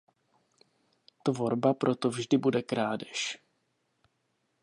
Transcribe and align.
Tvorba 1.23 1.71
proto 1.81 2.07
vždy 2.09 2.37
bude 2.37 2.61
krádež. 2.61 3.19